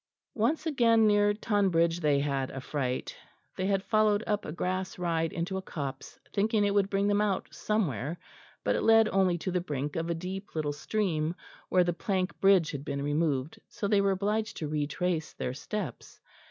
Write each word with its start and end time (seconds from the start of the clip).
Once 0.33 0.65
again, 0.65 1.05
nearer 1.05 1.31
Tonbridge, 1.31 1.99
they 1.99 2.19
had 2.21 2.49
a 2.49 2.59
fright. 2.59 3.15
They 3.55 3.67
had 3.67 3.83
followed 3.83 4.23
up 4.25 4.45
a 4.45 4.51
grass 4.51 4.97
ride 4.97 5.31
into 5.31 5.57
a 5.57 5.61
copse, 5.61 6.19
thinking 6.33 6.65
it 6.65 6.73
would 6.73 6.89
bring 6.89 7.07
them 7.07 7.21
out 7.21 7.53
somewhere, 7.53 8.17
but 8.63 8.75
it 8.75 8.81
led 8.81 9.09
only 9.09 9.37
to 9.37 9.51
the 9.51 9.61
brink 9.61 9.95
of 9.95 10.09
a 10.09 10.15
deep 10.15 10.55
little 10.55 10.73
stream, 10.73 11.35
where 11.69 11.83
the 11.83 11.93
plank 11.93 12.39
bridge 12.41 12.71
had 12.71 12.83
been 12.83 13.03
removed, 13.03 13.59
so 13.69 13.87
they 13.87 14.01
were 14.01 14.09
obliged 14.09 14.57
to 14.57 14.67
retrace 14.67 15.33
their 15.33 15.53
steps. 15.53 16.19